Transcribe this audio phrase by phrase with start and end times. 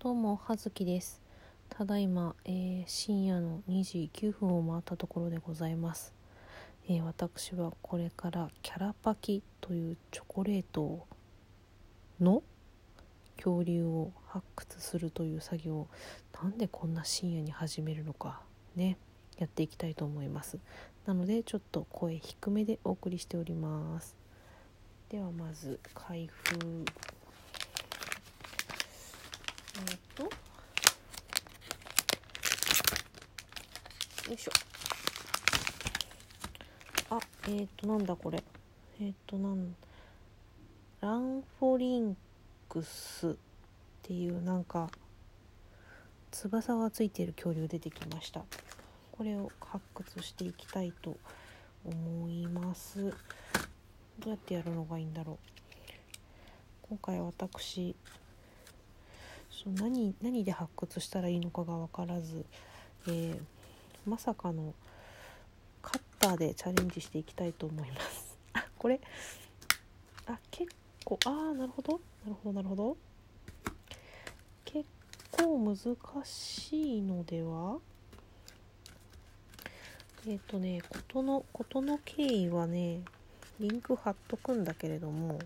[0.00, 1.20] どうも、はずきです。
[1.68, 6.14] ただいま、えー深夜の2時9分を回ったところでございます。
[6.88, 11.04] えー私はこれからキャラパキというチョコレート
[12.20, 12.44] の
[13.38, 15.88] 恐竜を発掘するという作業を
[16.44, 18.42] なんでこんな深夜に始めるのか
[18.76, 18.98] ね
[19.36, 20.58] やっていきたいと思います
[21.06, 24.16] なのでちょっと声低めでお送りしております
[25.08, 26.84] ではまず開封
[29.78, 30.30] えっとよ
[34.34, 34.50] いしょ。
[37.10, 38.42] あえっ、となんだこれ。
[39.00, 39.74] えっ、となん
[41.00, 42.16] ランフォリン
[42.68, 43.34] クスっ
[44.02, 44.90] ていうなんか
[46.32, 48.42] 翼がついている恐竜出てきました。
[49.12, 51.16] これを発掘していきたいと
[51.84, 53.10] 思います。
[54.18, 55.36] どうやってやるのがいいんだろう。
[56.82, 57.94] 今回私
[59.62, 62.44] そう何何で発掘したらいいのかが分からず、
[63.06, 63.38] えー
[64.08, 64.72] まさかの
[65.82, 68.38] カッターでチャレンジしていきたいと思います。
[68.54, 69.00] あこれ
[70.26, 72.00] あ結構ああなるほど。
[72.24, 72.96] なるほどなるほど。
[74.64, 74.88] 結
[75.30, 75.76] 構難
[76.24, 77.78] しいのでは
[80.26, 83.02] えっ、とね事の事の経緯はね
[83.60, 85.38] リンク貼っとくんだけれども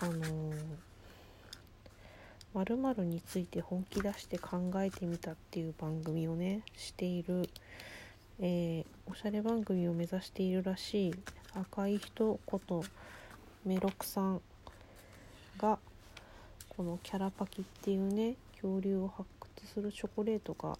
[0.00, 0.76] あのー、
[2.54, 7.48] まるについて本気出して考えてみたっていう番組をねしている、
[8.40, 11.14] えーおしゃれ番組を目指しているらしい
[11.54, 12.84] 赤い人こと
[13.64, 14.42] メロクさん
[15.58, 15.78] が
[16.68, 19.26] このキャラパキっていうね恐竜を発
[19.56, 20.76] 掘するチョコレートが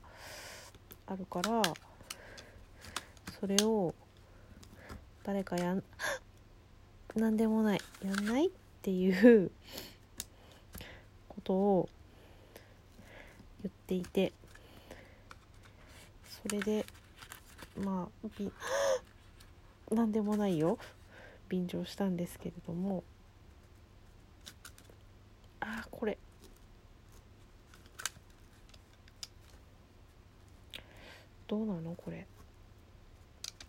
[1.06, 1.62] あるから
[3.40, 3.94] それを
[5.24, 5.82] 誰かやん
[7.16, 8.50] なんでもないやんないっ
[8.82, 9.10] てい
[9.44, 9.50] う
[11.38, 11.88] ことを
[13.62, 14.32] 言っていて
[16.42, 16.84] それで
[17.80, 18.50] まあび
[19.94, 20.78] なんでもないよ。
[21.48, 23.02] 便乗したんですけれども。
[25.60, 26.18] あーこれ。
[31.46, 31.94] どうなの？
[31.94, 32.26] これ。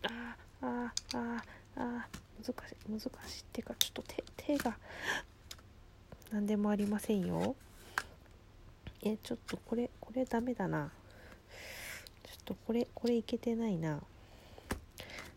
[0.02, 2.20] あーあーあーあー。
[2.46, 4.76] 難しい難しいっていうかちょっと手手が。
[6.32, 7.56] 何でもありませんよ。
[9.02, 10.92] えちょっとこれこれダメだな。
[12.22, 14.00] ちょっとこれこれいけてないな。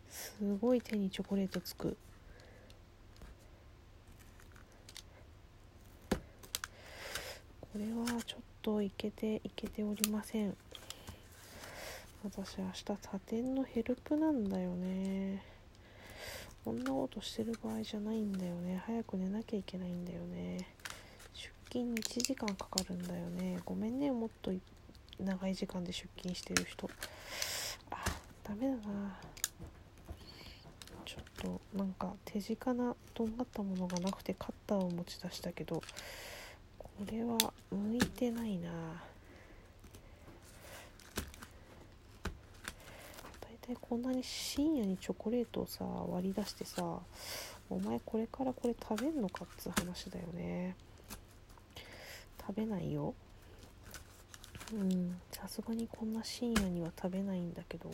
[0.10, 1.98] すごい手にチョコレートつく。
[7.60, 10.56] これはちょっといけていけておりません。
[12.24, 15.44] 私明日他店のヘルプなんだよね。
[16.64, 18.82] こんなことしてる場合じゃないんだよね。
[18.86, 20.68] 早く寝なきゃいけないんだよね。
[21.74, 23.58] 出勤1時間かかるんだよね。
[23.66, 24.12] ごめんね。
[24.12, 24.52] もっと
[25.20, 26.88] 長い時間で出勤してる人。
[27.90, 27.96] あ
[28.44, 29.18] ダメだな。
[31.04, 35.82] ちょっとなんか手近なとんがったものがなくてカッターを持ち出したけど
[36.78, 37.38] これは
[37.72, 38.70] 向いてないな。
[43.42, 47.00] 大体こんなに深夜にチョコレートをさ割り出してさ
[47.68, 50.76] お前これからこれ食べんのかっつう話だよね。
[52.46, 53.14] 食べないよ。
[54.74, 57.92] うんさすがにこんな深夜には食べないんだけど。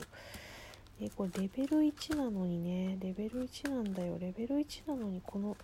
[1.02, 2.98] えこれレベル1なのにね。
[3.00, 4.18] レベル1なんだよ。
[4.20, 5.56] レベル1なのにこの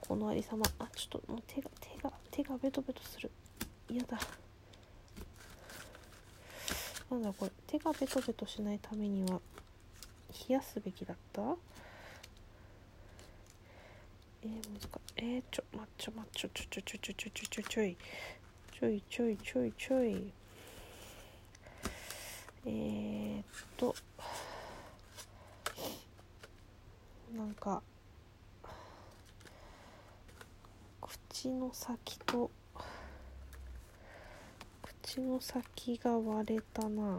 [0.00, 3.30] このありさまあちょっともう手が手が手がベトベトする。
[3.90, 4.18] 嫌だ。
[7.10, 7.52] なんだこれ。
[7.66, 9.40] 手がベトベトしないためには
[10.48, 11.42] 冷やすべきだった？
[14.42, 17.96] えー、難かえー、ちょまっちょまっちょちょちょちょちょちょちょちょちょい
[18.72, 20.32] ちょいちょいちょいちょい
[22.66, 23.44] えー、っ
[23.76, 23.94] と
[27.36, 27.82] なんか
[31.00, 32.50] 口の先と
[34.82, 37.18] 口の先が割れたな。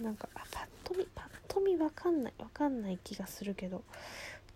[0.00, 3.82] なんかあパッと見パッと見わかんないわかんない気がするけど。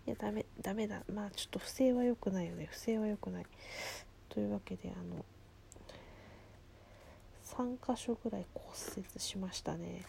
[0.07, 1.03] いやダメダメだ。
[1.13, 2.69] まあちょっと不正は良くないよね。
[2.71, 3.45] 不正は良くない。
[4.29, 5.25] というわけであの
[7.43, 8.67] 3箇所ぐらい骨
[8.97, 10.03] 折しましたね。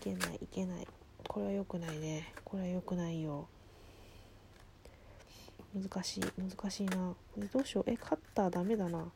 [0.00, 0.86] いけないいけない。
[1.26, 2.34] これは良くないね。
[2.44, 3.48] これは良くないよ。
[5.74, 7.14] 難しい難しいな。
[7.50, 7.90] どうしよう。
[7.90, 9.06] えカッターダメだな。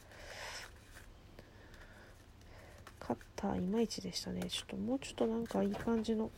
[2.98, 4.48] カッターいまいちでしたね。
[4.48, 6.30] ちょっともうちょっとなんかいい感じの。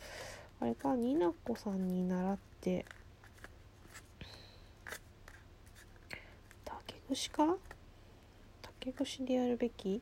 [0.61, 2.85] あれかになこさんに習って
[7.09, 7.57] 竹串か？
[8.81, 9.83] 竹串でやるべき？
[9.83, 10.01] ちょ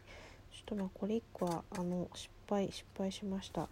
[0.62, 3.68] っとまあこれ1個はあの失敗失敗しました。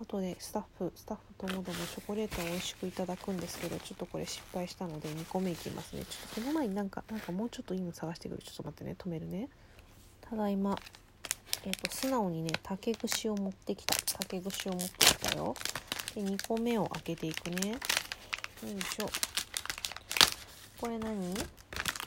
[0.00, 6.04] 後でスタッフスタッフともどもチョコレートを美味しくいただくんですけどちょっとこれ失敗したので2個目いきますね。
[6.08, 8.42] ちょっとその前になんかなんかもうちょっといいの探してくる。
[8.42, 8.96] ちょっと待ってね。
[8.98, 9.48] 止めるね。
[10.22, 10.78] ただいま
[11.64, 13.94] えっ、ー、と素直にね竹串を持ってきた。
[14.18, 15.54] 竹串を持ってきたよ。
[16.14, 17.72] で2個目を開けていくね。
[17.72, 19.10] よいしょ。
[20.80, 21.34] これ何？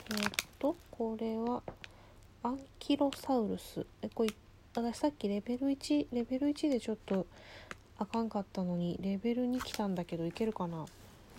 [0.08, 0.18] えっ、
[0.58, 1.62] とこれは
[2.42, 3.84] アンキロサウルス。
[4.02, 4.30] えこれ
[4.74, 7.26] 私さっきレベル1レベル1でちょっと
[7.98, 10.84] あかんかったのにレベル2来たんだけどいけるかな？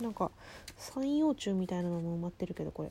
[0.00, 0.30] なんか
[0.76, 2.90] 三葉虫みたいなのも埋まってるけどこれ。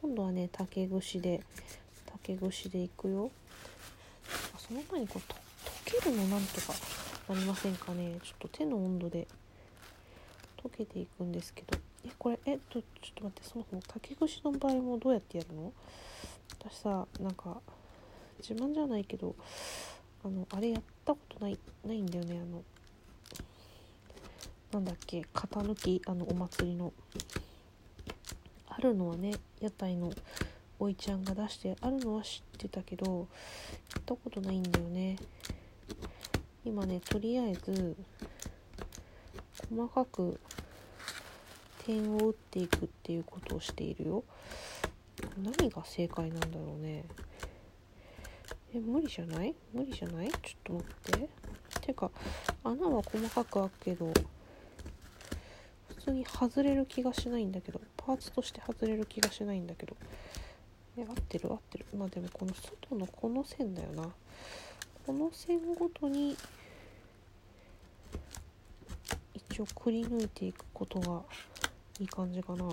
[0.00, 1.42] 今度はね竹串で
[2.06, 3.30] 竹串でいくよ。
[4.54, 5.32] あその前にこう
[5.88, 6.72] 溶けるのなんとか
[7.28, 8.18] なりませんかね？
[8.22, 9.26] ちょっと手の温度で
[10.62, 11.76] 溶けていくんですけど。
[12.06, 15.72] えこれえっとちょっと待ってそもそも竹串の場合もどうやってやるの？
[16.60, 17.60] 私さなんか
[18.38, 19.34] 自慢じゃないけど
[20.24, 22.62] あのあれやったことないないんだよねあの
[24.72, 26.92] なんだっけ型抜きあのお祭りの。
[28.68, 30.12] あるのはね屋台の
[30.78, 33.26] おいちゃんが出してあるのは知ってたけど
[33.94, 35.16] やったことないんだよね。
[36.62, 37.96] 今ねとりあえず
[39.70, 40.38] 細かく
[41.86, 44.24] 点を打っていくっていうことをしているよ。
[45.42, 47.04] 何が正解なんだろうね。
[48.74, 49.54] え無理じゃない？
[49.72, 50.28] 無理じゃない？
[50.28, 51.28] ちょっと待って。
[51.86, 52.10] てか
[52.64, 54.12] 穴は細かく開くけど
[55.88, 59.96] 普通に外れる気がしないんだけどパーツとして外れる気がしないんだけど。
[60.98, 61.52] え合ってる？
[61.52, 61.86] 合ってる。
[61.96, 64.08] まあでもこの外のこの線だよな。
[65.06, 66.36] この線ごとに
[69.34, 71.22] 一応くり抜いていくことが
[72.00, 72.68] いい感じかな。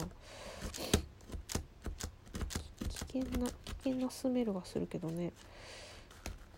[3.11, 3.53] 危険な危
[3.83, 5.31] 険なスメルがするけどね。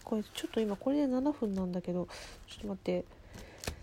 [0.03, 2.07] これちょっと今これで7分なんだけど
[2.47, 3.05] ちょっと待って。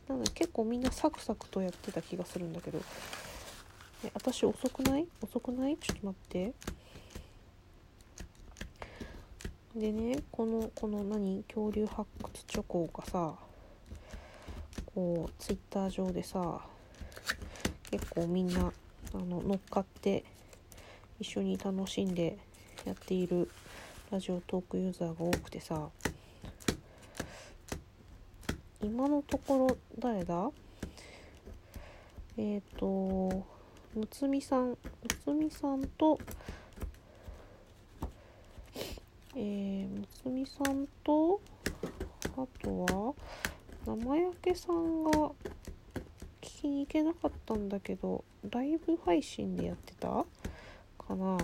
[0.09, 2.81] なん結構みんなサクサクとやってた気がするんだけど。
[4.15, 5.07] 私遅くない？
[5.21, 5.77] 遅くない？
[5.77, 6.53] ちょっと待って。
[9.77, 11.45] でねこのこの何？
[11.45, 13.35] 恐竜発掘チョコがさ
[14.93, 16.62] こうツイッター上でさ
[17.93, 18.73] 結構みんな
[19.13, 20.25] あの乗っかって
[21.21, 22.39] 一緒に楽しんで
[22.87, 23.51] やっている
[24.11, 25.91] ラジオトークユーザーが多くてさ
[28.83, 30.51] 今のところ誰だ？
[32.39, 33.45] えっ、ー、と
[33.95, 34.77] むつみさんむ
[35.23, 36.19] つみさんと
[39.37, 41.43] えー、むつみさんと
[42.39, 43.15] あとは
[43.85, 45.31] 生焼けさんが
[46.43, 50.09] 聞きに行けなかったんだけどライブ配信でやってた？
[50.09, 50.27] か
[51.15, 51.39] な？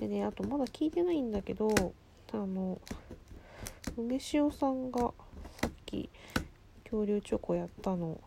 [0.00, 1.68] でねあとまだ聞いてないんだけど
[2.32, 2.80] あの
[3.96, 5.12] 梅塩さんが
[5.60, 6.08] さっき
[6.82, 8.18] 恐竜チョコやったの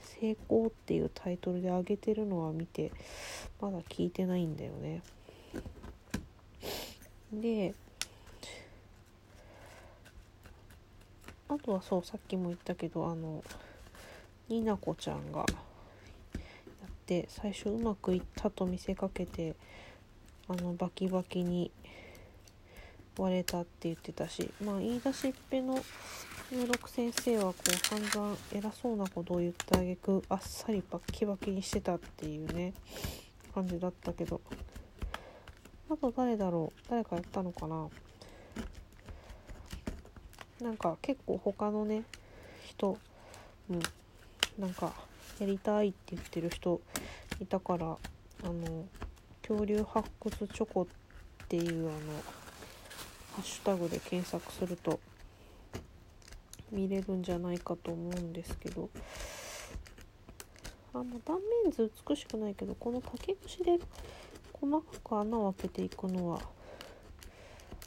[0.00, 2.90] 成功っていうタイトルで上げてるのは見て
[3.60, 5.02] まだ聞いてないんだよね。
[7.32, 7.74] で
[11.48, 13.44] あとはそうさっきも言ったけどあの
[14.48, 19.54] になこちゃんがやって最初うまくいったと見せかけて
[20.48, 21.70] あのバキバキに
[23.18, 25.82] 割れたって言ってたしまあ言い出しっぺの
[26.52, 32.72] 十六先生はこう散々偉そうなことを言ってあげくあっさりバキバキにしてたっていうね
[33.54, 34.40] 感じだったけど
[35.90, 37.88] あと誰だろう誰かやったのかな。
[40.60, 42.04] なんか結構他のね
[42.64, 42.96] 人
[43.68, 43.80] うん
[44.58, 44.92] なんか
[45.38, 46.80] やりたいって言ってる人
[47.40, 47.96] いたからあ
[48.46, 48.86] の
[49.42, 50.86] 恐竜発掘チョコっ
[51.48, 51.98] ていうあの
[53.34, 54.98] ハッシュタグで検索すると
[56.72, 58.88] 見れるんじゃないかと思うんですけど
[60.94, 63.78] あの断面図美しくないけどこの竹串で
[64.54, 66.40] 細かく穴を開けていくのは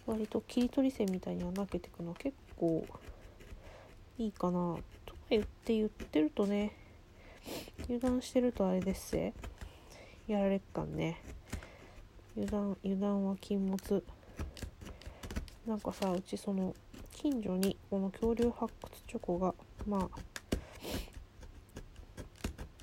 [0.06, 2.86] 割と切り取り線みたいに穴開けていくのは結構
[4.20, 4.52] いいかな。
[4.52, 4.84] とか
[5.30, 6.76] 言って言ってるとね
[7.84, 9.34] 油断してるとあれですぜ。
[10.28, 11.22] やられっかんね。
[12.38, 14.04] 油断油断は禁物。
[15.66, 16.76] なんかさうちその
[17.14, 19.54] 近所にこの恐竜発掘チョコが
[19.88, 20.20] まあ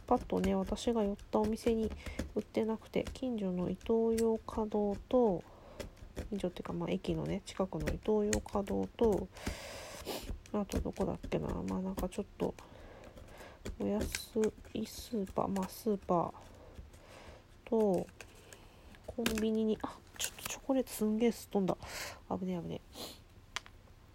[0.06, 1.90] パッとね私が寄ったお店に
[2.34, 5.42] 売ってなくて近所のイトーヨーカドーと
[6.30, 9.28] 近所っていうかまあ駅のね近くのイトーヨーカドーと
[10.60, 11.48] あとどこだっけな。
[11.68, 12.54] まあなんかちょっと
[13.80, 14.40] お安
[14.74, 16.32] いスーパーまあスーパー
[17.64, 18.06] と
[19.06, 21.76] コンビニにあちょっとチョコレートすんげえすっ飛んだ。
[22.30, 22.80] 危ねえ危ねえ。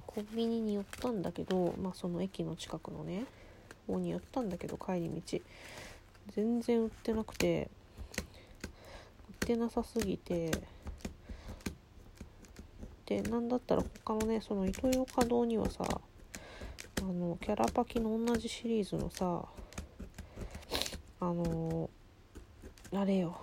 [0.05, 3.25] コンビニに寄ったんだけどまあその駅の近くのね
[3.87, 5.39] 方に寄ったんだけど帰り道。
[6.35, 7.69] 全然売ってなくて
[9.41, 10.51] 売ってなさすぎて
[13.05, 15.83] でなんだったら他のねそのイトーヨーカドーにはさ
[17.01, 19.43] あのキャラパキの同じシリーズのさ
[21.19, 21.89] あの
[22.93, 23.39] あれよ。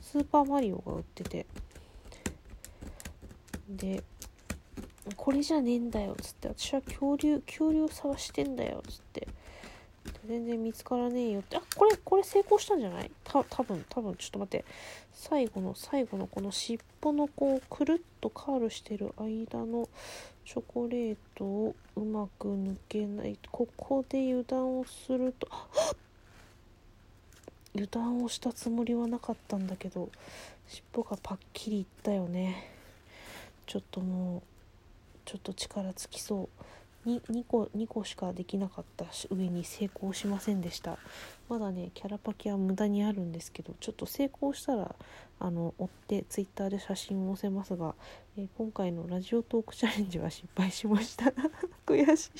[0.00, 1.46] スーパーマリオが売ってて。
[3.68, 4.02] で
[5.16, 9.28] これじゃねえんだよっつって私は恐竜恐竜を探してんだよっつって。
[10.28, 11.56] 全然見つからねえよって。
[11.56, 13.10] あこれこれ成功したんじゃない？
[13.24, 14.64] た多分多分ちょっと待って。
[15.14, 19.88] 最後の最後のこの尻尾のこうくるっとカールしてる間の
[20.44, 23.38] チョコレートをうまく抜けない。
[23.50, 25.48] ここで油断をすると
[27.74, 30.08] 油断をしたつもりはなかったんだけど
[30.66, 32.70] 尻尾がパッキリいったよね。
[33.66, 34.42] ちょっともう
[35.24, 36.48] ちょっと力尽きそう。
[37.06, 40.98] 2, 2個2個しかできなかった上に成功しませんでした。
[41.48, 44.94] まだねキャラパキは無駄にあるんですけどちょっと成功したら
[45.40, 47.94] あの追ってツイッターで写真を載せますが、
[48.36, 51.32] えー、今回のラジオトークチャレンジは失敗しました。
[51.86, 52.30] 悔しい。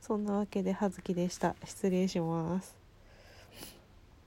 [0.00, 1.56] そんなわけで葉月でした。
[1.64, 2.79] 失礼します。